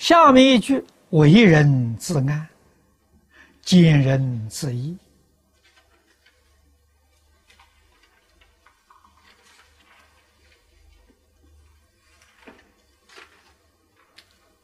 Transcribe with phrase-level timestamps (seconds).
[0.00, 2.48] 下面一句“为人自安，
[3.60, 4.96] 见人自缢”，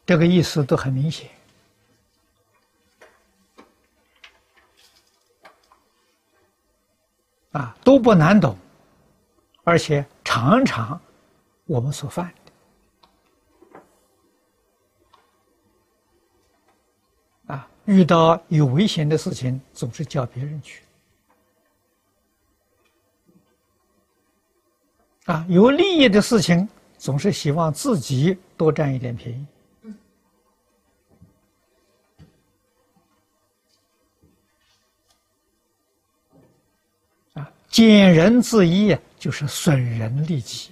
[0.07, 1.29] 这个意思都很明显。
[7.53, 8.57] 啊，都不难懂，
[9.65, 10.99] 而且常常
[11.67, 12.33] 我们所犯
[17.47, 20.83] 啊，遇到有危险的事情，总是叫别人去
[25.27, 29.47] 啊，有利益的事情，总是希望自己多占一点便宜。
[37.35, 40.71] 啊减人自缢，就是损人利己，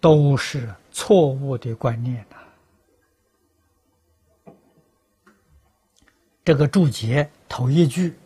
[0.00, 2.36] 都是错误的观念呐。
[6.42, 8.18] 这个注解头一句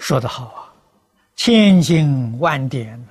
[0.00, 0.74] 说的好啊，
[1.36, 3.06] 千经万典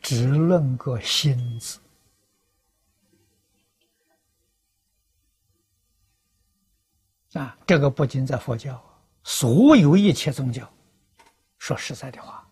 [0.00, 1.80] 只论个心字。
[7.32, 8.80] 啊，这个不仅在佛教，
[9.24, 10.70] 所有一切宗教，
[11.58, 12.46] 说实在的话，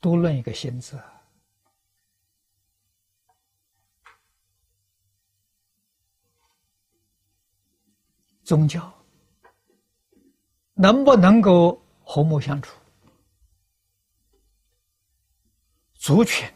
[0.00, 0.98] 都论一个心字。
[8.46, 8.92] 宗教
[10.74, 12.78] 能不能够和睦相处？
[15.94, 16.48] 族群。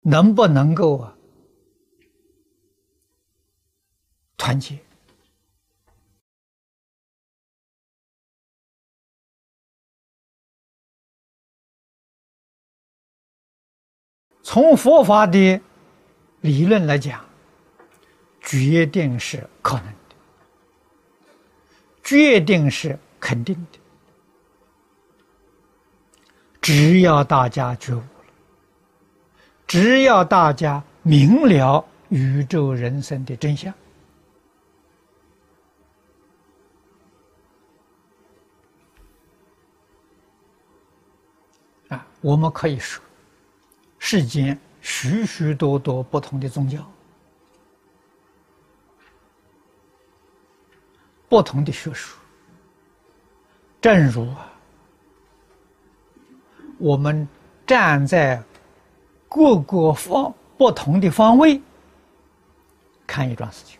[0.00, 1.16] 能不能够啊
[4.36, 4.82] 团结？
[14.42, 15.60] 从佛法的
[16.40, 17.24] 理论来讲，
[18.40, 20.16] 决定是可能的，
[22.02, 23.78] 决定是肯定的，
[26.60, 28.06] 只要大家觉悟了。
[29.66, 33.74] 只要大家明了宇宙人生的真相，
[41.88, 43.04] 啊，我们可以说，
[43.98, 46.84] 世间许许多多不同的宗教，
[51.28, 52.16] 不同的学术，
[53.80, 54.28] 正如，
[56.78, 57.28] 我们
[57.66, 58.42] 站在。
[59.30, 61.60] 各个方不同的方位
[63.06, 63.78] 看一桩事情，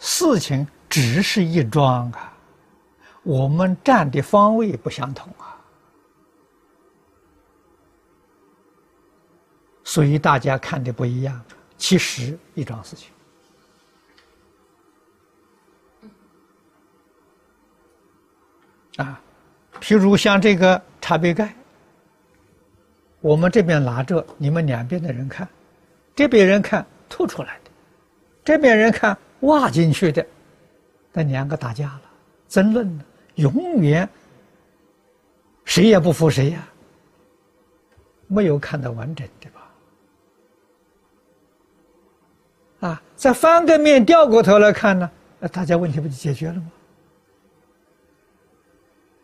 [0.00, 2.33] 事情只是一桩啊，
[3.24, 5.58] 我们站的方位不相同啊，
[9.82, 11.42] 所以大家看的不一样。
[11.76, 13.10] 其实一桩事情。
[18.96, 19.20] 啊，
[19.80, 21.52] 譬如像这个茶杯盖，
[23.20, 25.48] 我们这边拿着，你们两边的人看，
[26.14, 27.70] 这边人看吐出来的，
[28.44, 30.24] 这边人看挖进去的，
[31.12, 32.02] 那两个打架了，
[32.48, 33.04] 争论了，
[33.36, 34.08] 永远
[35.64, 36.68] 谁也不服谁呀，
[38.26, 39.60] 没有看到完整的吧？
[42.88, 46.70] 啊，再翻个面，掉过头来看呢，那大家问题不就解决了吗？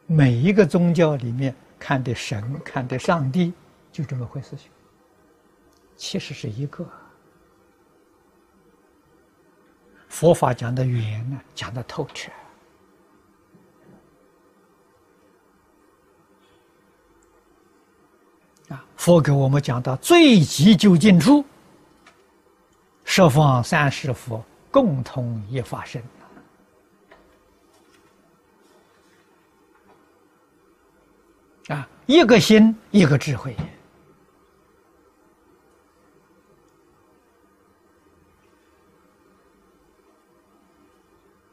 [0.07, 3.53] 每一个宗教里面看的神、看的上帝，
[3.93, 4.71] 就这么回事情。
[5.97, 6.85] 其实是一个
[10.09, 12.33] 佛法讲的圆呢，讲的透彻
[18.69, 18.85] 啊。
[19.01, 21.43] 佛给我们讲到最急究竟处，
[23.03, 26.03] 十方三世佛共同一法身。
[31.69, 33.57] 啊，一个心，一个智慧。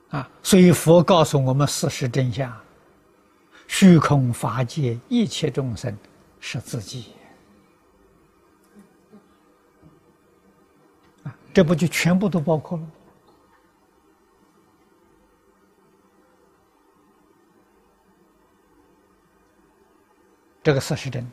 [0.10, 2.54] 啊，所以佛告诉我们事实真相：
[3.70, 5.98] 虚空法界一切众生
[6.42, 7.14] 是自己。
[11.24, 12.88] 啊，这不就全部都包括了？
[20.62, 21.32] 这个事是真的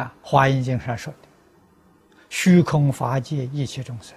[0.00, 1.18] 啊，《华严经》上说的
[2.30, 4.16] ：“虚空法界一切众生，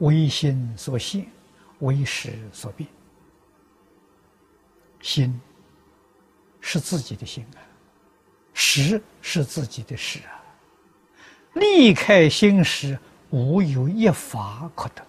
[0.00, 1.26] 唯心所现，
[1.78, 2.86] 唯识所变。
[5.00, 5.40] 心
[6.60, 7.64] 是自己的心啊，
[8.52, 10.36] 识是自己的识啊。
[11.54, 12.98] 离开心时，
[13.30, 15.02] 无有一法可得。”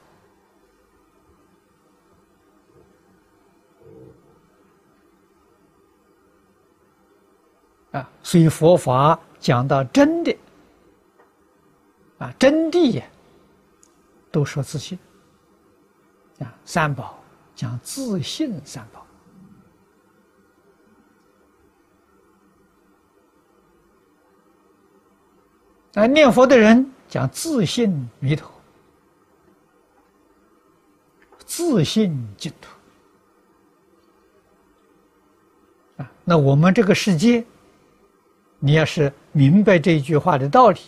[8.00, 10.34] 啊，所以佛法讲到真的，
[12.20, 13.04] 啊，真谛呀，
[14.32, 14.98] 都说自信。
[16.40, 17.20] 啊，三宝
[17.54, 19.06] 讲自信三宝。
[25.94, 28.50] 啊，念佛的人讲自信弥陀，
[31.46, 32.70] 自信净土。
[36.02, 37.44] 啊，那我们这个世界。
[38.64, 40.80] 你要是明白这一句话的道理，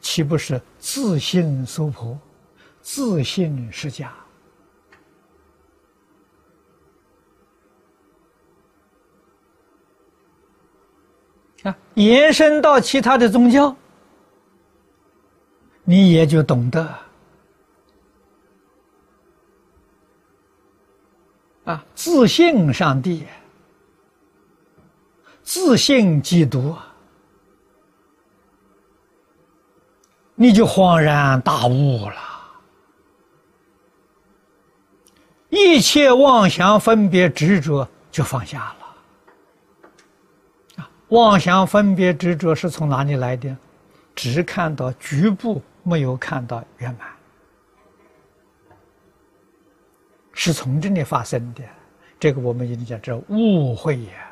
[0.00, 2.18] 岂不是自信娑婆，
[2.80, 4.08] 自信释迦？
[11.62, 13.74] 啊，延伸到其他的宗教，
[15.84, 16.88] 你也就懂得
[21.64, 23.26] 啊，自信上帝。
[25.44, 26.74] 自信基督，
[30.36, 32.14] 你就恍然大悟了。
[35.50, 38.81] 一切妄想、分别、执着就放下了。
[41.12, 43.54] 妄想、分别、执着是从哪里来的？
[44.14, 47.08] 只看到局部，没有看到圆满，
[50.32, 51.62] 是从这里发生的。
[52.18, 54.28] 这个我们一定叫这误会呀。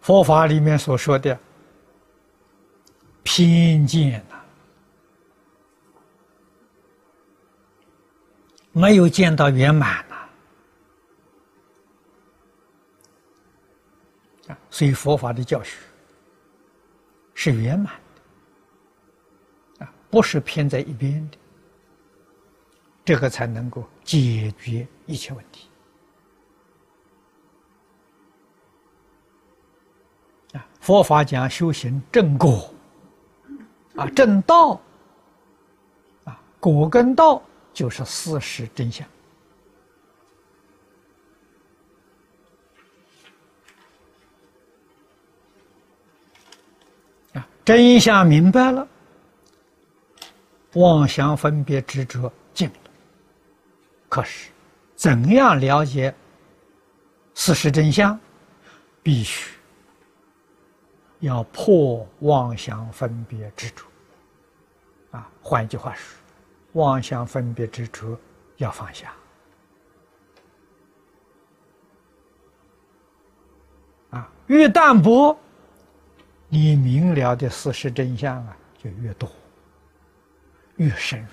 [0.00, 1.38] 佛法里面所说的
[3.22, 4.36] 偏见呐，
[8.72, 10.16] 没有见到圆满呐，
[14.48, 15.76] 啊，所以佛法的教学
[17.34, 17.92] 是圆满
[19.76, 21.36] 的，啊，不是偏在一边的，
[23.04, 25.68] 这个才能够解决一切问题。
[30.54, 32.72] 啊，佛法讲修行正果，
[33.96, 34.80] 啊，正道，
[36.24, 37.42] 啊，果跟道
[37.74, 39.06] 就是事实真相。
[47.64, 48.86] 真相明白了，
[50.74, 52.74] 妄想分别执着尽了。
[54.08, 54.50] 可是，
[54.96, 56.14] 怎样了解
[57.34, 58.18] 事实真相，
[59.02, 59.54] 必须。
[61.20, 63.84] 要破妄想分别执着，
[65.10, 66.18] 啊，换一句话说，
[66.72, 68.18] 妄想分别执着
[68.56, 69.12] 要放下，
[74.08, 75.38] 啊，越淡薄，
[76.50, 79.30] 你明了的事实真相啊就越多，
[80.76, 81.28] 越深入，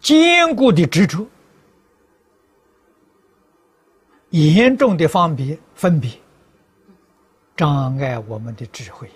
[0.00, 1.26] 坚固的执着。
[4.30, 6.10] 严重的方别分别，
[7.56, 9.08] 障碍我们的智慧。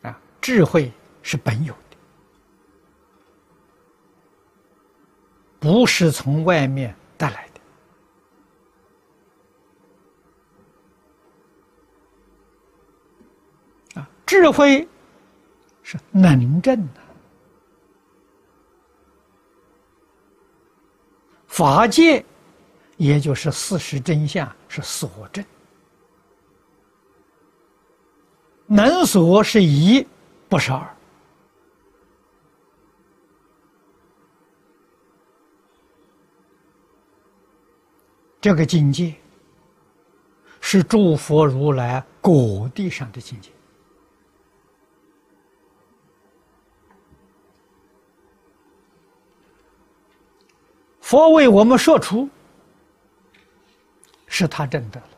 [0.00, 0.90] 啊，智慧
[1.22, 1.91] 是本有的，
[5.62, 7.48] 不是从外面带来
[13.94, 14.00] 的。
[14.00, 14.88] 啊，智慧
[15.84, 17.00] 是能证的。
[21.46, 22.24] 法界，
[22.96, 25.44] 也就是事实真相是所证，
[28.66, 30.04] 能所是一，
[30.48, 30.96] 不是二。
[38.42, 39.14] 这个境界
[40.60, 43.50] 是诸佛如来果地上的境界。
[51.00, 52.28] 佛为我们说出，
[54.26, 55.08] 是他证得了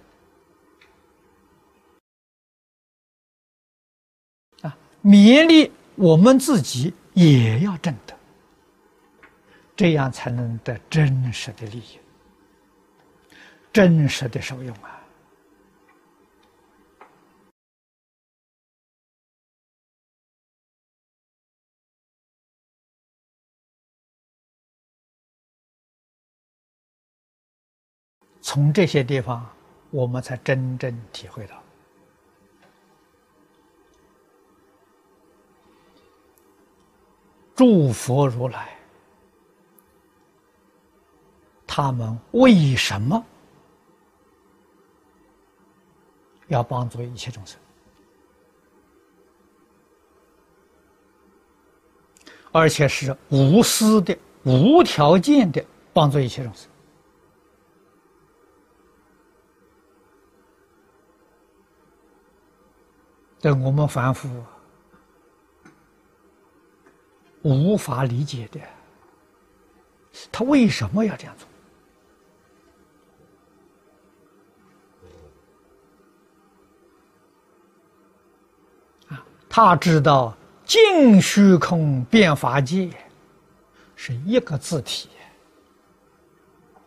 [4.69, 4.77] 啊！
[5.03, 8.15] 勉励我们自己也要证得，
[9.75, 11.99] 这样才能得真实的利益，
[13.75, 15.01] 真实的受用啊。
[28.41, 29.45] 从这些地方
[29.91, 31.61] 我们才真正体会到
[37.57, 38.69] 诸佛如来
[41.67, 43.25] 他们为什么
[46.49, 47.59] 要帮助一切众生？
[52.53, 56.71] 而且是无私的、无条件的帮助一切众生。
[63.41, 64.29] 这我们凡夫
[67.43, 68.61] 无法理解的，
[70.31, 71.49] 他为什么要这样做？
[79.57, 80.37] 他知道。
[80.65, 82.91] 净虚空变法界
[83.95, 85.11] 是一个字体，《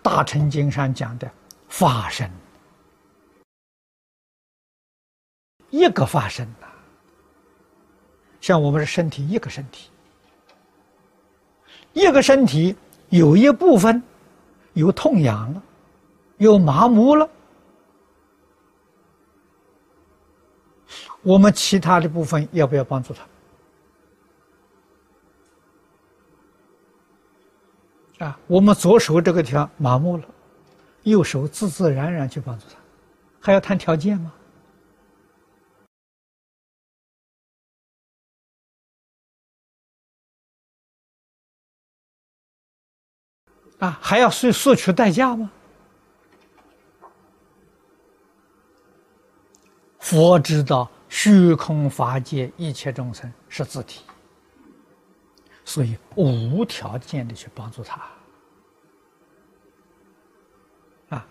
[0.00, 1.28] 大乘经》上讲的
[1.68, 2.30] 法身，
[5.70, 6.68] 一个法身呐。
[8.40, 9.90] 像我们的身体，一个身体，
[11.92, 12.76] 一个身体
[13.08, 14.00] 有一部分
[14.72, 15.62] 有痛痒了，
[16.38, 17.28] 有麻木了。
[21.26, 23.26] 我们其他的部分要不要帮助他？
[28.24, 30.24] 啊，我们左手这个地方麻木了，
[31.02, 32.76] 右手自自然然去帮助他，
[33.40, 34.32] 还要谈条件吗？
[43.80, 45.50] 啊，还要索索取代价吗？
[49.98, 50.88] 佛知道。
[51.08, 54.04] 虚空法界一切众生是自体，
[55.64, 58.00] 所以无条件的去帮助他，
[61.08, 61.26] 啊，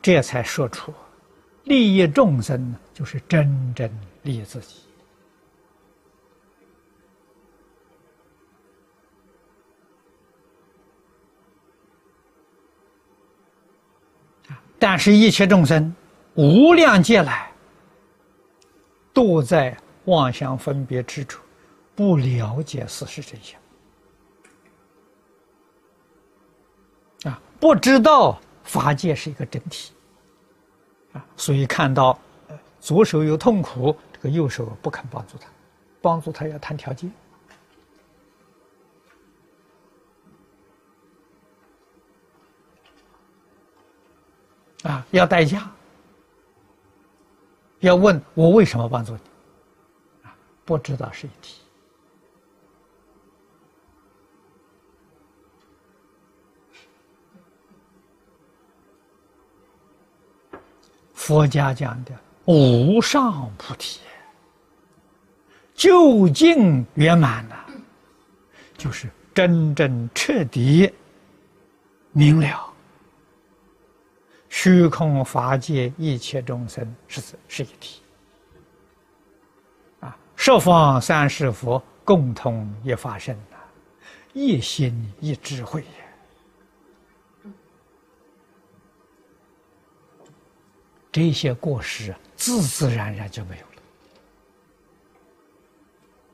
[0.00, 0.92] 这才说出
[1.64, 3.90] 利益众生就是真正
[4.22, 4.80] 利益自己。
[14.78, 15.92] 但是，一切众生
[16.34, 17.50] 无量劫来。
[19.16, 21.40] 都在妄想分别之处，
[21.94, 23.58] 不了解事实真相
[27.24, 29.94] 啊，不知道法界是一个整体
[31.14, 32.18] 啊，所以看到
[32.78, 35.48] 左手有痛苦，这个右手不肯帮助他，
[36.02, 37.10] 帮助他要谈条件
[44.82, 45.72] 啊，要代价。
[47.86, 49.20] 要问我为什么帮助你？
[50.24, 51.60] 啊，不知道是一题。
[61.12, 62.12] 佛家讲的
[62.44, 64.00] 无上菩提，
[65.74, 67.66] 究竟圆满了，
[68.76, 70.92] 就是真正彻底
[72.12, 72.72] 明了。
[74.58, 78.00] 虚空法界一切众生是是一体，
[80.00, 83.58] 啊，十方三世佛共同一法身呐，
[84.32, 85.82] 一心一智慧。
[85.82, 87.50] 呀，
[91.12, 93.66] 这些过失自自然然就没有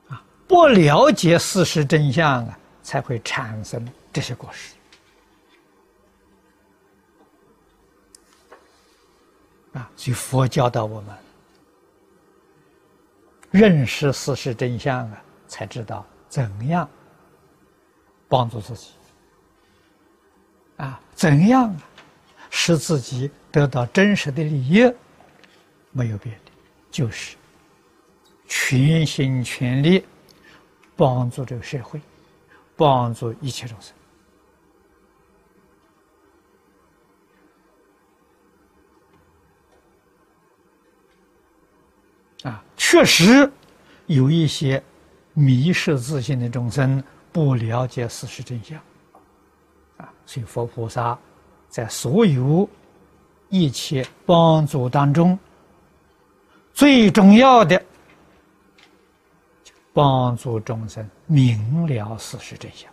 [0.09, 4.75] 了，啊，不了解事实真相啊，才会产生这些过失。
[9.73, 11.15] 啊，所以佛教导我们
[13.51, 16.89] 认识事实真相啊，才知道怎样
[18.27, 18.91] 帮助自己
[20.77, 21.75] 啊，怎样
[22.49, 24.91] 使自己得到真实的利益，
[25.91, 26.51] 没有别的，
[26.91, 27.35] 就是
[28.47, 30.05] 全心全力
[30.95, 31.99] 帮助这个社会，
[32.75, 33.93] 帮助一切众生。
[42.43, 43.51] 啊，确实
[44.05, 44.81] 有一些
[45.33, 48.77] 迷失自信的众生不了解事实真相，
[49.97, 51.17] 啊，所以佛菩萨
[51.69, 52.69] 在所有
[53.49, 55.39] 一切帮助当中，
[56.73, 57.81] 最重要的
[59.93, 62.92] 帮助众生明了事实真相。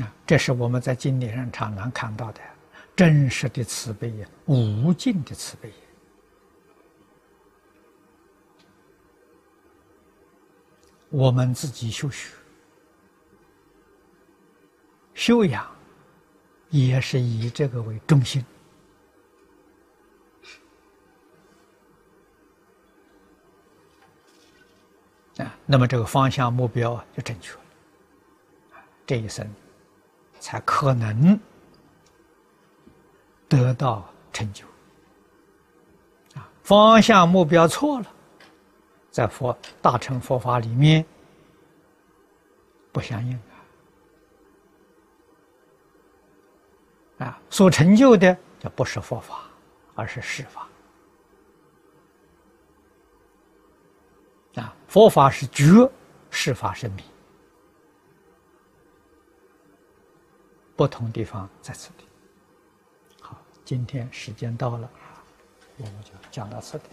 [0.00, 2.40] 啊，这是我们在经典上常常看到的
[2.96, 5.72] 真实的慈悲呀，无尽的慈悲。
[11.10, 12.34] 我们自己修学、
[15.14, 15.64] 修养，
[16.70, 18.44] 也是以这个为中心
[25.36, 25.56] 啊。
[25.66, 27.60] 那么这个方向目标就正确了，
[29.06, 29.48] 这一生
[30.44, 31.40] 才可能
[33.48, 34.66] 得到成就。
[36.34, 38.06] 啊，方向目标错了。
[39.10, 41.02] 在佛大乘佛法里面
[42.92, 43.40] 不相应
[47.16, 47.40] 啊！
[47.48, 49.44] 所成就的就不是佛法，
[49.94, 50.68] 而是世法。
[54.56, 55.90] 啊，佛法是觉，
[56.28, 57.02] 世法是明，
[60.76, 62.04] 不同地方在此地。
[63.20, 64.90] 好，今天时间到了，
[65.76, 66.84] 我们就讲到这里。